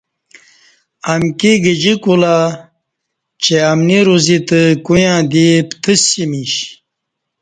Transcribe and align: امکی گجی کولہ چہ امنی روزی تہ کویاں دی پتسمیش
امکی 1.13 1.53
گجی 1.63 1.93
کولہ 2.03 2.37
چہ 3.43 3.55
امنی 3.71 3.99
روزی 4.07 4.37
تہ 4.47 4.59
کویاں 4.85 5.19
دی 5.31 5.45
پتسمیش 5.81 6.53